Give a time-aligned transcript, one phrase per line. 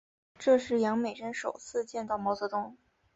[0.39, 2.75] 这是杨美真首次见到毛泽东。